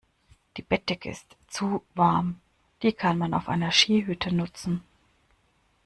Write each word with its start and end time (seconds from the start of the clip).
Die 0.57 0.63
Bettdecke 0.63 1.11
ist 1.11 1.37
zu 1.47 1.83
warm. 1.93 2.39
Die 2.81 2.91
kann 2.91 3.19
man 3.19 3.35
auf 3.35 3.47
einer 3.47 3.71
Skihütte 3.71 4.31
nutzen. 4.33 4.83